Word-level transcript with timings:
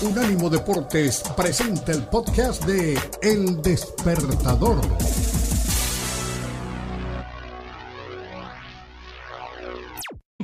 Unánimo 0.00 0.48
Deportes 0.48 1.24
presenta 1.36 1.90
el 1.90 2.04
podcast 2.04 2.64
de 2.66 2.96
El 3.20 3.60
Despertador. 3.62 4.80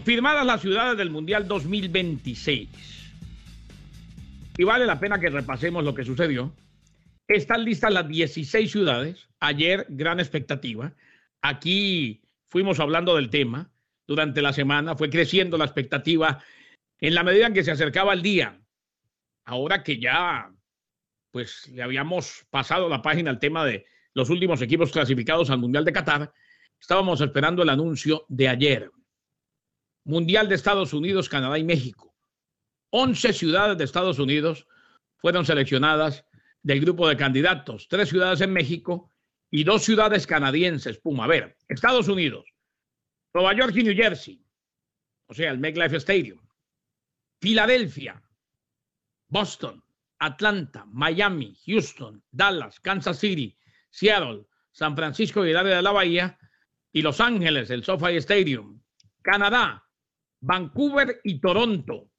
Firmadas 0.04 0.44
las 0.44 0.60
ciudades 0.60 0.98
del 0.98 1.10
Mundial 1.10 1.46
2026. 1.46 2.68
Y 4.58 4.64
vale 4.64 4.86
la 4.86 4.98
pena 4.98 5.20
que 5.20 5.30
repasemos 5.30 5.84
lo 5.84 5.94
que 5.94 6.04
sucedió. 6.04 6.52
Están 7.28 7.64
listas 7.64 7.92
las 7.92 8.08
16 8.08 8.68
ciudades. 8.68 9.28
Ayer, 9.38 9.86
gran 9.88 10.18
expectativa. 10.18 10.94
Aquí 11.42 12.22
fuimos 12.48 12.80
hablando 12.80 13.14
del 13.14 13.30
tema 13.30 13.70
durante 14.08 14.42
la 14.42 14.52
semana. 14.52 14.96
Fue 14.96 15.10
creciendo 15.10 15.56
la 15.56 15.66
expectativa 15.66 16.42
en 16.98 17.14
la 17.14 17.22
medida 17.22 17.46
en 17.46 17.54
que 17.54 17.62
se 17.62 17.70
acercaba 17.70 18.14
el 18.14 18.22
día. 18.22 18.58
Ahora 19.44 19.82
que 19.82 19.98
ya, 19.98 20.50
pues, 21.30 21.68
le 21.68 21.82
habíamos 21.82 22.46
pasado 22.50 22.88
la 22.88 23.02
página 23.02 23.30
al 23.30 23.38
tema 23.38 23.64
de 23.64 23.86
los 24.14 24.30
últimos 24.30 24.62
equipos 24.62 24.92
clasificados 24.92 25.50
al 25.50 25.58
Mundial 25.58 25.84
de 25.84 25.92
Qatar, 25.92 26.32
estábamos 26.80 27.20
esperando 27.20 27.62
el 27.62 27.68
anuncio 27.68 28.24
de 28.28 28.48
ayer. 28.48 28.90
Mundial 30.04 30.48
de 30.48 30.54
Estados 30.54 30.92
Unidos, 30.92 31.28
Canadá 31.28 31.58
y 31.58 31.64
México. 31.64 32.14
11 32.90 33.32
ciudades 33.32 33.78
de 33.78 33.84
Estados 33.84 34.18
Unidos 34.18 34.66
fueron 35.16 35.44
seleccionadas 35.44 36.24
del 36.62 36.80
grupo 36.80 37.08
de 37.08 37.16
candidatos, 37.16 37.88
tres 37.88 38.08
ciudades 38.08 38.40
en 38.40 38.52
México 38.52 39.10
y 39.50 39.64
dos 39.64 39.82
ciudades 39.82 40.26
canadienses. 40.26 40.98
Puma, 40.98 41.24
a 41.24 41.28
ver, 41.28 41.56
Estados 41.68 42.08
Unidos, 42.08 42.44
Nueva 43.34 43.54
York 43.54 43.74
y 43.76 43.82
New 43.82 43.94
Jersey, 43.94 44.42
o 45.26 45.34
sea, 45.34 45.50
el 45.50 45.58
MetLife 45.58 45.96
Stadium, 45.96 46.40
Filadelfia, 47.40 48.22
Boston, 49.34 49.82
Atlanta, 50.20 50.86
Miami, 50.92 51.56
Houston, 51.66 52.22
Dallas, 52.30 52.78
Kansas 52.78 53.18
City, 53.18 53.58
Seattle, 53.90 54.46
San 54.70 54.94
Francisco 54.94 55.44
y 55.44 55.50
el 55.50 55.56
área 55.56 55.74
de 55.74 55.82
la 55.82 55.90
Bahía, 55.90 56.38
y 56.92 57.02
Los 57.02 57.20
Ángeles, 57.20 57.68
el 57.70 57.82
SoFi 57.82 58.14
Stadium, 58.18 58.80
Canadá, 59.22 59.84
Vancouver 60.40 61.20
y 61.24 61.40
Toronto. 61.40 62.12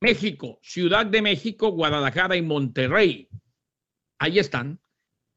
México, 0.00 0.58
Ciudad 0.64 1.06
de 1.06 1.22
México, 1.22 1.70
Guadalajara 1.70 2.34
y 2.34 2.42
Monterrey. 2.42 3.28
Ahí 4.18 4.40
están. 4.40 4.80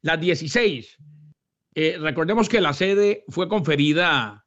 Las 0.01 0.19
16. 0.19 0.97
Eh, 1.75 1.97
recordemos 1.99 2.49
que 2.49 2.61
la 2.61 2.73
sede 2.73 3.25
fue 3.27 3.47
conferida 3.47 4.43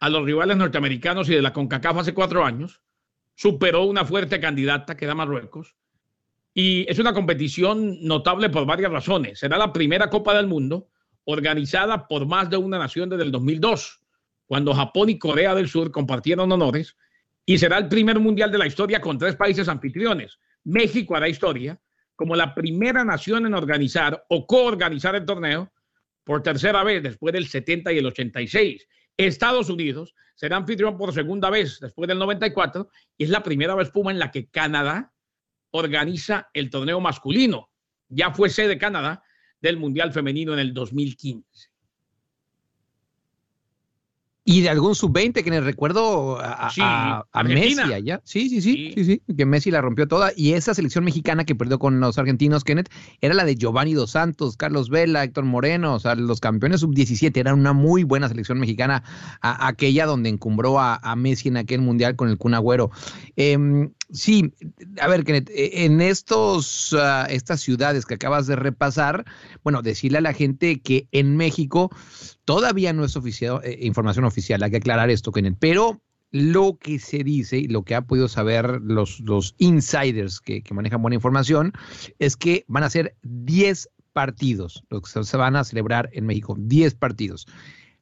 a 0.00 0.08
los 0.08 0.24
rivales 0.24 0.56
norteamericanos 0.56 1.28
y 1.28 1.36
de 1.36 1.42
la 1.42 1.52
CONCACAF 1.52 1.98
hace 1.98 2.12
cuatro 2.12 2.44
años. 2.44 2.82
Superó 3.40 3.84
una 3.84 4.04
fuerte 4.04 4.38
candidata 4.38 4.96
que 4.96 5.06
da 5.06 5.14
Marruecos. 5.14 5.74
Y 6.52 6.84
es 6.90 6.98
una 6.98 7.14
competición 7.14 7.96
notable 8.02 8.50
por 8.50 8.66
varias 8.66 8.92
razones. 8.92 9.38
Será 9.38 9.56
la 9.56 9.72
primera 9.72 10.10
Copa 10.10 10.34
del 10.34 10.46
Mundo 10.46 10.88
organizada 11.24 12.06
por 12.06 12.26
más 12.26 12.50
de 12.50 12.58
una 12.58 12.78
nación 12.78 13.08
desde 13.08 13.24
el 13.24 13.32
2002 13.32 14.00
cuando 14.50 14.74
Japón 14.74 15.08
y 15.08 15.16
Corea 15.16 15.54
del 15.54 15.68
Sur 15.68 15.92
compartieron 15.92 16.50
honores, 16.50 16.96
y 17.46 17.56
será 17.56 17.78
el 17.78 17.86
primer 17.86 18.18
mundial 18.18 18.50
de 18.50 18.58
la 18.58 18.66
historia 18.66 19.00
con 19.00 19.16
tres 19.16 19.36
países 19.36 19.68
anfitriones. 19.68 20.40
México 20.64 21.14
hará 21.14 21.28
historia 21.28 21.80
como 22.16 22.34
la 22.34 22.52
primera 22.52 23.04
nación 23.04 23.46
en 23.46 23.54
organizar 23.54 24.24
o 24.28 24.48
coorganizar 24.48 25.14
el 25.14 25.24
torneo 25.24 25.72
por 26.24 26.42
tercera 26.42 26.82
vez 26.82 27.00
después 27.00 27.32
del 27.32 27.46
70 27.46 27.92
y 27.92 27.98
el 27.98 28.06
86. 28.06 28.88
Estados 29.24 29.68
Unidos 29.70 30.14
será 30.34 30.56
anfitrión 30.56 30.96
por 30.96 31.12
segunda 31.12 31.50
vez 31.50 31.78
después 31.80 32.08
del 32.08 32.18
94 32.18 32.88
y 33.16 33.24
es 33.24 33.30
la 33.30 33.42
primera 33.42 33.74
vez 33.74 33.90
Puma 33.90 34.10
en 34.10 34.18
la 34.18 34.30
que 34.30 34.48
Canadá 34.48 35.12
organiza 35.70 36.48
el 36.54 36.70
torneo 36.70 37.00
masculino. 37.00 37.70
Ya 38.08 38.32
fue 38.32 38.50
sede 38.50 38.78
Canadá 38.78 39.22
del 39.60 39.76
Mundial 39.76 40.12
Femenino 40.12 40.52
en 40.52 40.58
el 40.58 40.74
2015 40.74 41.69
y 44.50 44.62
de 44.62 44.68
algún 44.68 44.96
sub-20 44.96 45.44
que 45.44 45.50
les 45.50 45.62
recuerdo 45.62 46.40
a, 46.40 46.72
Messi 47.44 47.78
allá. 47.78 48.20
Sí, 48.24 48.48
sí, 48.48 48.60
sí, 48.60 48.92
sí, 48.96 49.04
sí, 49.04 49.22
que 49.36 49.46
Messi 49.46 49.70
la 49.70 49.80
rompió 49.80 50.08
toda. 50.08 50.32
Y 50.34 50.54
esa 50.54 50.74
selección 50.74 51.04
mexicana 51.04 51.44
que 51.44 51.54
perdió 51.54 51.78
con 51.78 52.00
los 52.00 52.18
argentinos, 52.18 52.64
Kenneth, 52.64 52.88
era 53.20 53.32
la 53.32 53.44
de 53.44 53.54
Giovanni 53.54 53.94
Dos 53.94 54.10
Santos, 54.10 54.56
Carlos 54.56 54.90
Vela, 54.90 55.22
Héctor 55.22 55.44
Moreno, 55.44 55.94
o 55.94 56.00
sea, 56.00 56.16
los 56.16 56.40
campeones 56.40 56.80
sub-17. 56.80 57.36
Era 57.36 57.54
una 57.54 57.72
muy 57.72 58.02
buena 58.02 58.28
selección 58.28 58.58
mexicana, 58.58 59.04
aquella 59.40 60.04
donde 60.06 60.30
encumbró 60.30 60.80
a, 60.80 60.98
Messi 61.14 61.48
en 61.48 61.56
aquel 61.56 61.80
mundial 61.80 62.16
con 62.16 62.28
el 62.28 62.36
Kun 62.36 62.54
Agüero. 62.54 62.90
Em, 63.36 63.92
sí, 64.12 64.52
a 65.00 65.08
ver, 65.08 65.24
Kenneth, 65.24 65.50
e, 65.50 65.84
en 65.84 66.00
estos, 66.00 66.94
ah, 66.98 67.26
estas 67.28 67.60
ciudades 67.60 68.06
que 68.06 68.14
acabas 68.14 68.46
de 68.46 68.56
repasar, 68.56 69.24
bueno, 69.62 69.82
decirle 69.82 70.18
a 70.18 70.22
la 70.22 70.32
gente 70.32 70.80
que 70.80 71.08
en 71.12 71.36
México 71.36 71.90
Todavía 72.50 72.92
no 72.92 73.04
es 73.04 73.14
oficial, 73.14 73.60
eh, 73.62 73.78
información 73.82 74.24
oficial, 74.24 74.60
hay 74.64 74.72
que 74.72 74.78
aclarar 74.78 75.08
esto, 75.08 75.30
Kenneth, 75.30 75.58
pero 75.60 76.00
lo 76.32 76.78
que 76.78 76.98
se 76.98 77.22
dice 77.22 77.58
y 77.58 77.68
lo 77.68 77.84
que 77.84 77.94
ha 77.94 78.02
podido 78.02 78.26
saber 78.26 78.80
los, 78.82 79.20
los 79.20 79.54
insiders 79.58 80.40
que, 80.40 80.60
manejan 80.72 81.00
buena 81.00 81.14
información 81.14 81.72
es 82.18 82.36
que 82.36 82.64
van 82.66 82.82
a 82.82 82.90
ser 82.90 83.14
10 83.22 83.88
partidos, 84.12 84.82
los 84.90 85.02
que 85.02 85.22
se 85.22 85.36
van 85.36 85.54
a 85.54 85.62
celebrar 85.62 86.10
en 86.12 86.26
México, 86.26 86.56
10 86.58 86.96
partidos. 86.96 87.46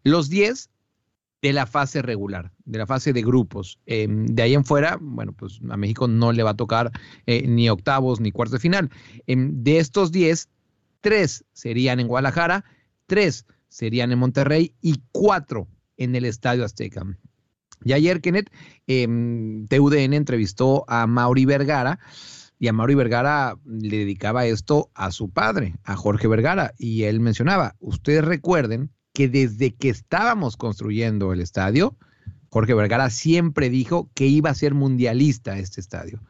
Los 0.02 0.30
10 0.30 0.70
de 1.40 1.52
la 1.52 1.66
fase 1.66 2.02
regular, 2.02 2.52
de 2.64 2.78
la 2.78 2.86
fase 2.86 3.12
de 3.12 3.22
grupos. 3.22 3.78
Em, 3.86 4.26
de 4.26 4.42
ahí 4.42 4.54
en 4.54 4.64
fuera, 4.64 4.98
bueno, 5.00 5.32
pues 5.32 5.60
a 5.68 5.76
México 5.76 6.08
no 6.08 6.32
le 6.32 6.42
va 6.42 6.50
a 6.50 6.56
tocar 6.56 6.90
eh, 7.26 7.46
ni 7.46 7.68
octavos 7.68 8.20
ni 8.20 8.32
cuartos 8.32 8.54
de 8.54 8.58
final. 8.58 8.90
Em, 9.26 9.62
de 9.62 9.78
estos 9.78 10.10
10, 10.12 10.48
3 11.00 11.44
serían 11.52 12.00
en 12.00 12.08
Guadalajara, 12.08 12.64
3 13.06 13.46
serían 13.68 14.12
en 14.12 14.18
Monterrey 14.18 14.74
y 14.80 15.02
cuatro 15.12 15.68
en 15.96 16.14
el 16.14 16.24
Estadio 16.24 16.64
Azteca. 16.64 17.04
Y 17.84 17.92
ayer, 17.92 18.20
Kenneth, 18.20 18.50
em, 18.86 19.66
TUDN 19.68 20.14
entrevistó 20.14 20.84
a 20.88 21.06
Mauri 21.06 21.44
Vergara 21.44 22.00
y 22.58 22.66
a 22.66 22.72
Mauri 22.72 22.94
Vergara 22.94 23.56
le 23.64 23.98
dedicaba 23.98 24.46
esto 24.46 24.90
a 24.94 25.12
su 25.12 25.30
padre, 25.30 25.76
a 25.84 25.94
Jorge 25.94 26.26
Vergara, 26.26 26.74
y 26.76 27.04
él 27.04 27.20
mencionaba, 27.20 27.76
ustedes 27.78 28.24
recuerden 28.24 28.90
que 29.18 29.26
desde 29.26 29.74
que 29.74 29.88
estábamos 29.88 30.56
construyendo 30.56 31.32
el 31.32 31.40
estadio, 31.40 31.96
Jorge 32.50 32.72
Vergara 32.72 33.10
siempre 33.10 33.68
dijo 33.68 34.08
que 34.14 34.26
iba 34.26 34.48
a 34.48 34.54
ser 34.54 34.74
mundialista 34.74 35.58
este 35.58 35.80
estadio. 35.80 36.20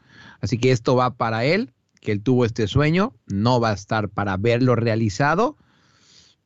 Así 0.41 0.57
que 0.57 0.73
esto 0.73 0.97
va 0.97 1.15
para 1.15 1.45
él, 1.45 1.75
que 2.01 2.13
él 2.13 2.23
tuvo 2.23 2.47
este 2.47 2.67
sueño, 2.67 3.15
no 3.27 3.61
va 3.61 3.73
a 3.73 3.75
estar 3.75 4.09
para 4.09 4.39
verlo 4.39 4.75
realizado, 4.75 5.59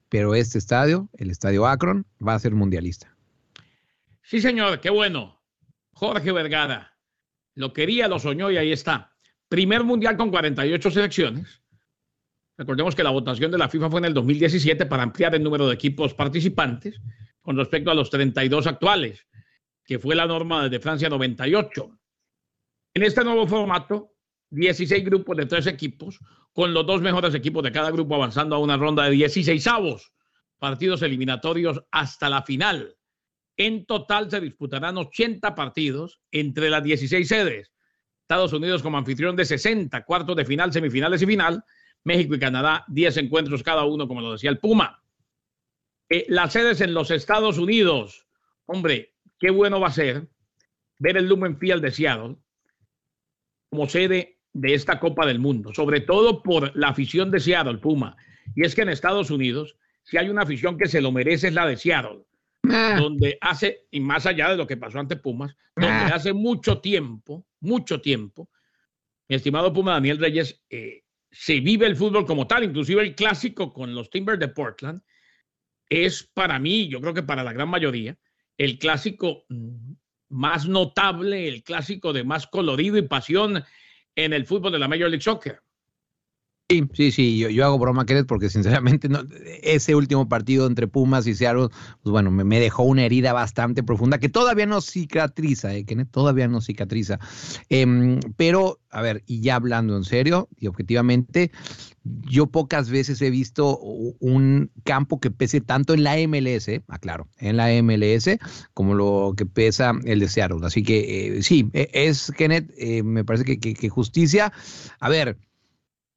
pero 0.09 0.35
este 0.35 0.59
estadio, 0.59 1.09
el 1.17 1.31
estadio 1.31 1.65
Akron, 1.65 2.07
va 2.21 2.35
a 2.35 2.41
ser 2.41 2.57
mundialista. 2.57 3.17
Sí, 4.23 4.41
señor, 4.41 4.81
qué 4.81 4.91
bueno. 4.91 5.41
Jorge 5.93 6.33
Vergara 6.33 6.99
lo 7.55 7.73
quería, 7.73 8.09
lo 8.09 8.19
soñó 8.19 8.51
y 8.51 8.57
ahí 8.57 8.73
está. 8.73 9.13
Primer 9.49 9.85
mundial 9.85 10.17
con 10.17 10.33
48 10.33 10.91
selecciones. 10.91 11.62
Recordemos 12.57 12.95
que 12.95 13.03
la 13.03 13.11
votación 13.11 13.51
de 13.51 13.59
la 13.59 13.69
FIFA 13.69 13.91
fue 13.91 14.01
en 14.01 14.07
el 14.07 14.15
2017 14.15 14.87
para 14.87 15.03
ampliar 15.03 15.35
el 15.35 15.43
número 15.43 15.67
de 15.67 15.75
equipos 15.75 16.15
participantes 16.15 17.01
con 17.41 17.57
respecto 17.57 17.91
a 17.91 17.95
los 17.95 18.11
32 18.11 18.67
actuales, 18.67 19.27
que 19.85 19.99
fue 19.99 20.15
la 20.15 20.27
norma 20.27 20.65
desde 20.65 20.81
Francia 20.81 21.09
98. 21.09 21.99
En 22.95 23.03
este 23.03 23.25
nuevo 23.25 23.47
formato, 23.47 24.13
16 24.51 25.05
grupos 25.05 25.37
de 25.37 25.47
tres 25.47 25.67
equipos, 25.67 26.19
con 26.53 26.75
los 26.75 26.87
dos 26.87 27.01
mejores 27.01 27.35
equipos 27.35 27.63
de 27.63 27.73
cada 27.73 27.91
grupo 27.91 28.15
avanzando 28.15 28.55
a 28.55 28.59
una 28.59 28.77
ronda 28.77 29.05
de 29.05 29.13
16 29.13 29.67
avos, 29.67 30.13
partidos 30.59 31.03
eliminatorios 31.03 31.83
hasta 31.91 32.29
la 32.29 32.43
final. 32.43 32.95
En 33.57 33.87
total 33.87 34.31
se 34.31 34.41
disputarán 34.41 34.99
80 34.99 35.55
partidos 35.55 36.21
entre 36.31 36.69
las 36.69 36.85
16 36.85 37.27
sedes. 37.27 37.73
Estados 38.21 38.53
Unidos 38.53 38.83
como 38.83 38.99
anfitrión 38.99 39.37
de 39.37 39.45
60, 39.45 40.05
cuartos 40.05 40.37
de 40.37 40.45
final, 40.45 40.73
semifinales 40.73 41.23
y 41.23 41.27
final. 41.27 41.65
México 42.05 42.35
y 42.35 42.39
Canadá, 42.39 42.85
10 42.89 43.17
encuentros 43.19 43.63
cada 43.63 43.85
uno, 43.85 44.09
como 44.09 44.21
lo 44.21 44.33
decía 44.33 44.51
el 44.51 44.59
Puma. 44.59 45.03
Eh, 46.09 46.27
las 46.29 46.53
sedes 46.53 46.81
en 46.81 46.95
los 46.95 47.11
Estados 47.11 47.59
Unidos. 47.59 48.27
Hombre, 48.67 49.15
qué 49.39 49.51
bueno 49.51 49.81
va 49.81 49.89
a 49.89 49.93
ser 49.93 50.29
ver 50.99 51.17
el 51.17 51.27
Lumen 51.27 51.59
Field 51.59 51.83
de 51.83 51.91
Seattle 51.91 52.37
como 53.71 53.89
sede 53.89 54.39
de 54.53 54.75
esta 54.75 55.01
Copa 55.01 55.27
del 55.27 55.39
Mundo, 55.39 55.73
sobre 55.73 56.01
todo 56.01 56.43
por 56.43 56.77
la 56.77 56.89
afición 56.89 57.31
de 57.31 57.41
Seattle, 57.41 57.79
Puma. 57.79 58.17
Y 58.55 58.65
es 58.65 58.75
que 58.75 58.83
en 58.83 58.91
Estados 58.91 59.31
Unidos, 59.31 59.77
si 60.03 60.19
hay 60.19 60.29
una 60.29 60.43
afición 60.43 60.77
que 60.77 60.87
se 60.87 61.01
lo 61.01 61.11
merece, 61.11 61.49
es 61.49 61.55
la 61.55 61.67
de 61.67 61.77
Seattle, 61.77 62.25
ah. 62.71 62.97
donde 62.99 63.39
hace, 63.41 63.87
y 63.91 64.01
más 64.01 64.27
allá 64.27 64.51
de 64.51 64.57
lo 64.57 64.67
que 64.67 64.77
pasó 64.77 64.99
ante 64.99 65.17
Pumas, 65.17 65.57
donde 65.75 65.91
ah. 65.91 66.13
hace 66.15 66.33
mucho 66.33 66.81
tiempo, 66.81 67.47
mucho 67.61 68.01
tiempo, 68.01 68.51
mi 69.29 69.37
estimado 69.37 69.73
Puma 69.73 69.93
Daniel 69.93 70.19
Reyes, 70.19 70.63
eh, 70.69 71.02
se 71.33 71.61
vive 71.61 71.87
el 71.87 71.97
fútbol 71.97 72.27
como 72.27 72.47
tal, 72.47 72.63
inclusive 72.63 73.03
el 73.03 73.15
clásico 73.15 73.73
con 73.73 73.95
los 73.95 74.11
Timbers 74.11 74.39
de 74.39 74.49
Portland, 74.49 75.03
es 75.89 76.23
para 76.23 76.59
mí, 76.59 76.89
yo 76.89 77.01
creo 77.01 77.15
que 77.15 77.23
para 77.23 77.43
la 77.43 77.53
gran 77.53 77.69
mayoría, 77.69 78.17
el 78.59 78.79
clásico 78.79 79.45
más 80.29 80.69
notable, 80.69 81.49
el 81.49 81.63
clásico 81.63 82.13
de 82.13 82.25
más 82.25 82.47
colorido 82.47 82.99
y 82.99 83.03
pasión 83.03 83.65
en 84.15 84.33
el 84.33 84.47
fútbol 84.47 84.73
de 84.73 84.79
la 84.79 84.89
Major 84.89 85.09
League 85.09 85.23
Soccer. 85.23 85.61
Sí, 86.73 86.89
sí, 86.95 87.13
sí, 87.13 87.39
yo, 87.39 87.51
yo 87.51 87.67
hago 87.67 87.79
broma, 87.79 88.07
Kenneth, 88.07 88.27
porque 88.27 88.49
sinceramente 88.49 89.07
ese 89.63 89.95
último 89.95 90.27
partido 90.27 90.67
entre 90.67 90.89
Pumas 90.89 91.27
y 91.27 91.35
Seattle, 91.35 91.69
pues 92.03 92.11
bueno, 92.13 92.31
me, 92.31 92.61
dejó 92.61 92.85
una 92.85 93.05
herida 93.05 93.35
bastante 93.35 93.83
profunda 93.83 94.17
que 94.17 94.31
todavía 94.31 94.65
no 94.65 94.81
cicatriza, 94.81 95.75
eh, 95.75 95.85
Kenneth, 95.85 96.11
todavía 96.11 96.49
no 96.49 96.63
cicatriza. 96.63 97.19
Em, 97.69 98.21
pero, 98.39 98.81
a 98.91 99.03
ver, 99.03 99.23
y 99.27 99.43
ya 99.43 99.57
hablando 99.57 99.99
en 99.99 100.05
serio 100.05 100.49
y 100.59 100.67
objetivamente, 100.67 101.51
yo 102.05 102.47
pocas 102.47 102.89
veces 102.89 103.21
he 103.21 103.29
visto 103.29 103.79
un 103.79 104.71
campo 104.83 105.21
que 105.21 105.31
pese 105.31 105.61
tanto 105.61 105.93
en 105.93 106.05
la 106.05 106.17
MLS, 106.27 106.71
aclaro, 106.89 107.29
en 107.37 107.59
la 107.59 107.69
MLS, 107.83 108.39
como 108.73 108.95
lo 108.95 109.35
que 109.37 109.45
pesa 109.45 109.93
el 110.05 110.21
de 110.21 110.29
Seattle. 110.29 110.61
Así 110.63 110.83
que 110.83 111.37
eh, 111.37 111.43
sí, 111.43 111.69
e, 111.75 111.91
es, 111.93 112.33
Kenneth, 112.35 112.73
eh, 112.79 113.03
me 113.03 113.27
parece 113.27 113.45
que, 113.45 113.59
que 113.59 113.89
justicia. 113.91 114.55
A 115.01 115.11
ver, 115.11 115.37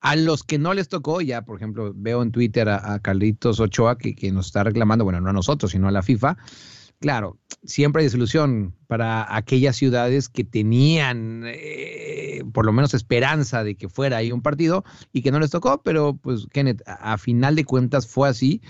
a 0.06 0.16
los 0.16 0.44
que 0.44 0.60
no 0.60 0.76
les 0.76 0.88
tocó, 0.88 1.20
ya 1.20 1.42
por 1.42 1.58
ejemplo, 1.58 1.92
veo 1.96 2.22
en 2.22 2.32
Twitter 2.32 2.70
a, 2.70 3.00
Carlitos 3.00 3.60
Ochoa 3.60 3.98
que, 3.98 4.14
que, 4.16 4.32
nos 4.32 4.46
está 4.46 4.64
reclamando, 4.64 5.04
bueno, 5.04 5.20
no 5.20 5.32
a 5.32 5.34
nosotros, 5.34 5.72
sino 5.72 5.88
a 5.88 5.92
la 5.92 6.04
FIFA. 6.04 6.38
Claro, 7.00 7.40
siempre 7.64 8.02
hay 8.02 8.06
desilusión 8.06 8.76
para 8.86 9.36
aquellas 9.36 9.76
ciudades 9.76 10.30
que 10.30 10.44
tenían 10.44 11.42
eh, 11.48 12.44
por 12.54 12.68
lo 12.68 12.72
menos 12.72 12.94
esperanza 12.94 13.64
de 13.64 13.74
que 13.74 13.90
fuera 13.90 14.18
ahí 14.18 14.32
un 14.32 14.44
partido 14.44 14.86
y 15.12 15.24
que 15.24 15.32
no 15.32 15.40
les 15.40 15.50
tocó, 15.50 15.82
pero 15.82 16.16
pues 16.16 16.46
Kenneth, 16.54 16.84
a 16.86 17.18
final 17.18 17.56
de 17.56 17.66
cuentas 17.66 18.06
fue 18.06 18.30
así. 18.30 18.62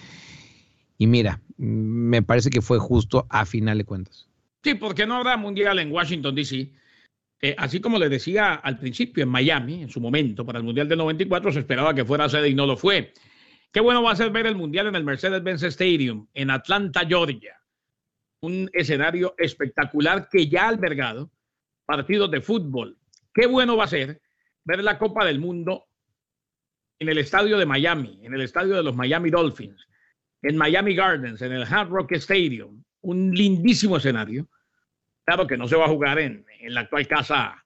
Y 0.97 1.07
mira, 1.07 1.41
me 1.57 2.21
parece 2.21 2.49
que 2.49 2.61
fue 2.61 2.79
justo 2.79 3.27
a 3.29 3.45
final 3.45 3.77
de 3.77 3.83
cuentas. 3.83 4.29
Sí, 4.63 4.75
porque 4.75 5.05
no 5.05 5.15
habrá 5.15 5.35
mundial 5.35 5.79
en 5.79 5.91
Washington, 5.91 6.33
D.C. 6.33 6.71
Eh, 7.41 7.55
así 7.57 7.79
como 7.81 7.99
les 7.99 8.09
decía 8.09 8.55
al 8.55 8.79
principio, 8.79 9.23
en 9.23 9.29
Miami, 9.29 9.83
en 9.83 9.89
su 9.89 9.99
momento, 9.99 10.45
para 10.45 10.59
el 10.59 10.65
Mundial 10.65 10.87
del 10.87 10.97
94, 10.97 11.51
se 11.51 11.59
esperaba 11.59 11.93
que 11.93 12.05
fuera 12.05 12.29
sede 12.29 12.49
y 12.49 12.55
no 12.55 12.65
lo 12.65 12.77
fue. 12.77 13.13
Qué 13.71 13.81
bueno 13.81 14.01
va 14.01 14.11
a 14.11 14.15
ser 14.15 14.31
ver 14.31 14.45
el 14.45 14.55
Mundial 14.55 14.87
en 14.87 14.95
el 14.95 15.03
Mercedes-Benz 15.03 15.63
Stadium, 15.63 16.27
en 16.33 16.49
Atlanta, 16.49 17.05
Georgia. 17.05 17.59
Un 18.41 18.69
escenario 18.73 19.35
espectacular 19.37 20.29
que 20.29 20.47
ya 20.47 20.65
ha 20.65 20.69
albergado 20.69 21.31
partidos 21.85 22.31
de 22.31 22.41
fútbol. 22.41 22.97
Qué 23.33 23.47
bueno 23.47 23.75
va 23.75 23.83
a 23.83 23.87
ser 23.87 24.21
ver 24.63 24.83
la 24.83 24.97
Copa 24.97 25.25
del 25.25 25.39
Mundo 25.39 25.87
en 26.99 27.09
el 27.09 27.17
estadio 27.17 27.57
de 27.57 27.65
Miami, 27.65 28.21
en 28.23 28.33
el 28.33 28.41
estadio 28.41 28.75
de 28.75 28.83
los 28.83 28.95
Miami 28.95 29.29
Dolphins, 29.29 29.87
en 30.41 30.55
Miami 30.55 30.95
Gardens, 30.95 31.41
en 31.41 31.51
el 31.51 31.63
Hard 31.63 31.89
Rock 31.89 32.13
Stadium. 32.13 32.83
Un 33.01 33.31
lindísimo 33.31 33.97
escenario 33.97 34.47
Claro 35.25 35.47
que 35.47 35.57
no 35.57 35.67
se 35.67 35.75
va 35.75 35.85
a 35.85 35.89
jugar 35.89 36.19
en, 36.19 36.45
la 36.61 36.81
actual 36.81 37.07
casa 37.07 37.65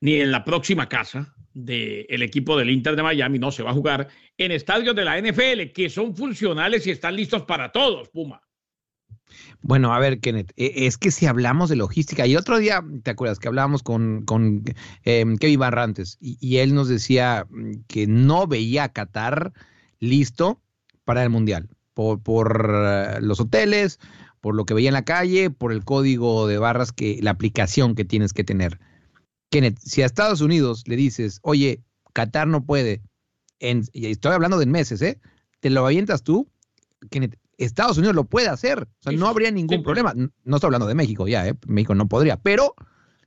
ni 0.00 0.14
en 0.14 0.32
la 0.32 0.44
próxima 0.44 0.88
casa 0.88 1.34
del 1.52 2.22
equipo 2.22 2.58
del 2.58 2.70
Inter 2.70 2.96
de 2.96 3.02
Miami, 3.02 3.38
no 3.38 3.52
se 3.52 3.62
va 3.62 3.70
a 3.70 3.74
jugar 3.74 4.08
en 4.36 4.50
estadios 4.50 4.96
de 4.96 5.04
la 5.04 5.20
NFL 5.20 5.72
que 5.72 5.88
son 5.88 6.16
funcionales 6.16 6.86
y 6.86 6.90
están 6.90 7.14
listos 7.14 7.42
para 7.42 7.70
todos, 7.70 8.08
Puma. 8.08 8.42
Bueno, 9.62 9.94
a 9.94 9.98
ver, 9.98 10.20
Kenneth, 10.20 10.52
e, 10.56 10.86
es 10.86 10.98
que 10.98 11.10
si 11.10 11.26
hablamos 11.26 11.70
de 11.70 11.76
logística, 11.76 12.26
y 12.26 12.36
otro 12.36 12.58
día, 12.58 12.84
¿te 13.02 13.10
acuerdas 13.10 13.38
que 13.38 13.48
hablábamos 13.48 13.82
con, 13.82 14.24
em, 15.04 15.36
Kevin 15.36 15.60
Barrantes? 15.60 16.18
Y, 16.20 16.56
él 16.58 16.74
nos 16.74 16.88
decía 16.88 17.46
que 17.86 18.06
no 18.06 18.46
veía 18.46 18.84
a 18.84 18.92
Qatar 18.92 19.52
listo 20.00 20.60
para 21.04 21.22
el 21.22 21.30
Mundial, 21.30 21.68
por, 21.94 22.22
por 22.22 22.70
eh, 22.74 23.18
los 23.20 23.40
hoteles, 23.40 24.00
por 24.44 24.54
lo 24.54 24.66
que 24.66 24.74
veía 24.74 24.90
en 24.90 24.94
la 24.94 25.06
calle, 25.06 25.48
por 25.48 25.72
el 25.72 25.86
código 25.86 26.46
de 26.46 26.58
barras 26.58 26.92
que 26.92 27.18
la 27.22 27.30
aplicación 27.30 27.94
que 27.94 28.04
tienes 28.04 28.34
que 28.34 28.44
tener. 28.44 28.78
Kenneth, 29.48 29.78
si 29.78 30.02
a 30.02 30.04
Estados 30.04 30.42
Unidos 30.42 30.84
le 30.86 30.96
dices, 30.96 31.40
oye, 31.42 31.82
Qatar 32.12 32.46
no 32.46 32.62
puede, 32.62 33.00
en, 33.58 33.84
y 33.94 34.04
estoy 34.04 34.32
hablando 34.32 34.58
de 34.58 34.66
meses, 34.66 35.00
¿eh? 35.00 35.18
Te 35.60 35.70
lo 35.70 35.86
avientas 35.86 36.24
tú, 36.24 36.46
Kenneth, 37.08 37.38
Estados 37.56 37.96
Unidos 37.96 38.14
lo 38.14 38.24
puede 38.24 38.48
hacer, 38.48 38.80
o 38.82 39.02
sea, 39.02 39.12
no 39.12 39.28
habría 39.28 39.50
ningún 39.50 39.82
problema. 39.82 40.12
No 40.14 40.56
estoy 40.56 40.68
hablando 40.68 40.88
de 40.88 40.94
México 40.94 41.26
ya, 41.26 41.48
¿eh? 41.48 41.54
México 41.66 41.94
no 41.94 42.06
podría, 42.06 42.36
pero 42.36 42.74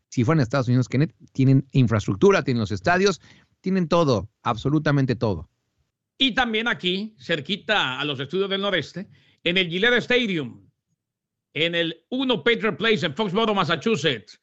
si 0.09 0.23
fueran 0.23 0.43
Estados 0.43 0.67
Unidos, 0.67 0.87
Kenneth, 0.87 1.15
tienen 1.31 1.65
infraestructura, 1.71 2.43
tienen 2.43 2.61
los 2.61 2.71
estadios, 2.71 3.21
tienen 3.61 3.87
todo, 3.87 4.29
absolutamente 4.43 5.15
todo. 5.15 5.49
Y 6.19 6.35
también 6.35 6.67
aquí, 6.67 7.15
cerquita 7.19 7.99
a 7.99 8.05
los 8.05 8.19
estudios 8.19 8.51
del 8.51 8.61
noreste, 8.61 9.09
en 9.43 9.57
el 9.57 9.67
Gillette 9.67 9.95
Stadium, 9.95 10.66
en 11.65 11.73
el 11.73 12.05
1 12.09 12.43
Patriot 12.43 12.77
Place 12.77 13.05
en 13.05 13.15
Foxborough, 13.15 13.55
Massachusetts, 13.55 14.39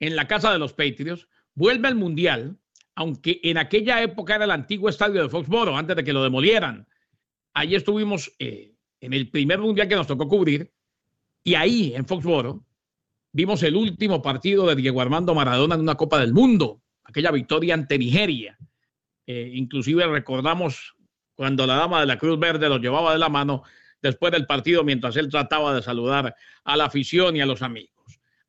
en 0.00 0.16
la 0.16 0.26
casa 0.26 0.50
de 0.50 0.58
los 0.58 0.72
Patriots, 0.72 1.28
vuelve 1.54 1.88
al 1.88 1.94
Mundial, 1.94 2.56
aunque 2.94 3.38
en 3.42 3.58
aquella 3.58 4.02
época 4.02 4.36
era 4.36 4.44
el 4.44 4.50
antiguo 4.50 4.88
estadio 4.88 5.22
de 5.22 5.28
Foxborough, 5.28 5.76
antes 5.76 5.94
de 5.94 6.04
que 6.04 6.14
lo 6.14 6.22
demolieran. 6.22 6.88
Allí 7.52 7.74
estuvimos 7.74 8.32
eh, 8.38 8.72
en 9.00 9.12
el 9.12 9.30
primer 9.30 9.58
Mundial 9.58 9.88
que 9.88 9.94
nos 9.94 10.06
tocó 10.06 10.26
cubrir, 10.26 10.72
y 11.42 11.54
ahí, 11.54 11.92
en 11.94 12.06
Foxborough, 12.06 12.64
vimos 13.32 13.62
el 13.62 13.76
último 13.76 14.22
partido 14.22 14.66
de 14.66 14.76
Diego 14.76 15.02
Armando 15.02 15.34
Maradona 15.34 15.74
en 15.74 15.82
una 15.82 15.96
Copa 15.96 16.18
del 16.18 16.32
Mundo, 16.32 16.80
aquella 17.04 17.30
victoria 17.30 17.74
ante 17.74 17.98
Nigeria. 17.98 18.56
Eh, 19.26 19.50
inclusive 19.52 20.06
recordamos 20.06 20.94
cuando 21.34 21.66
la 21.66 21.76
dama 21.76 22.00
de 22.00 22.06
la 22.06 22.18
Cruz 22.18 22.38
Verde 22.38 22.70
lo 22.70 22.78
llevaba 22.78 23.12
de 23.12 23.18
la 23.18 23.28
mano 23.28 23.64
después 24.04 24.30
del 24.32 24.46
partido 24.46 24.84
mientras 24.84 25.16
él 25.16 25.30
trataba 25.30 25.74
de 25.74 25.82
saludar 25.82 26.36
a 26.64 26.76
la 26.76 26.84
afición 26.84 27.34
y 27.36 27.40
a 27.40 27.46
los 27.46 27.62
amigos. 27.62 27.90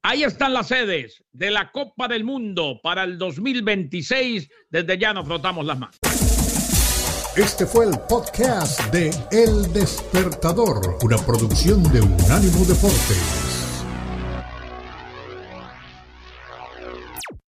Ahí 0.04 0.24
están 0.24 0.54
las 0.54 0.68
sedes 0.68 1.24
de 1.32 1.50
la 1.50 1.72
Copa 1.72 2.08
del 2.08 2.24
Mundo 2.24 2.80
para 2.84 3.04
el 3.04 3.18
2026. 3.18 4.50
Desde 4.70 4.98
ya 5.00 5.14
nos 5.14 5.26
frotamos 5.26 5.66
las 5.66 5.80
manos. 5.80 5.98
Este 7.36 7.66
fue 7.66 7.86
el 7.86 7.98
podcast 8.08 8.94
de 8.94 9.10
El 9.32 9.74
Despertador, 9.74 10.98
una 11.02 11.18
producción 11.18 11.82
de 11.92 12.02
Unánimo 12.02 12.66
Deportes. 12.66 13.45